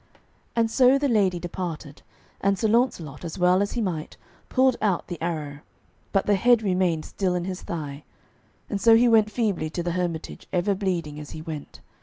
[0.55, 2.01] And so the lady departed,
[2.41, 4.17] and Sir Launcelot, as well as he might,
[4.49, 5.59] pulled out the arrow,
[6.11, 8.03] but the head remained still in his thigh;
[8.67, 11.81] and so he went feebly to the hermitage, ever bleeding as he went.